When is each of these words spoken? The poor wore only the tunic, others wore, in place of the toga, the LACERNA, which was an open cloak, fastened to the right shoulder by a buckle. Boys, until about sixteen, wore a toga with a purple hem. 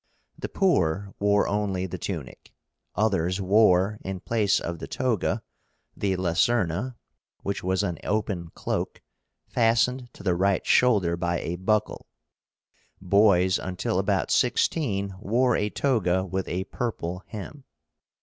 The 0.35 0.49
poor 0.49 1.13
wore 1.19 1.47
only 1.47 1.85
the 1.85 1.99
tunic, 1.99 2.51
others 2.95 3.39
wore, 3.39 3.99
in 4.03 4.19
place 4.19 4.59
of 4.59 4.79
the 4.79 4.87
toga, 4.87 5.43
the 5.95 6.15
LACERNA, 6.15 6.95
which 7.43 7.63
was 7.63 7.83
an 7.83 7.99
open 8.03 8.49
cloak, 8.55 9.03
fastened 9.47 10.11
to 10.15 10.23
the 10.23 10.33
right 10.33 10.65
shoulder 10.65 11.15
by 11.15 11.39
a 11.41 11.55
buckle. 11.55 12.07
Boys, 12.99 13.59
until 13.59 13.99
about 13.99 14.31
sixteen, 14.31 15.13
wore 15.19 15.55
a 15.55 15.69
toga 15.69 16.25
with 16.25 16.47
a 16.47 16.63
purple 16.63 17.21
hem. 17.27 17.63